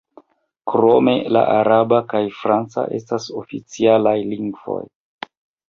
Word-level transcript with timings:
Krome 0.71 1.13
la 1.37 1.43
araba 1.57 1.99
kaj 2.15 2.23
franca 2.39 2.87
estas 3.01 3.29
oficialaj 3.45 4.17
lingvoj. 4.33 4.83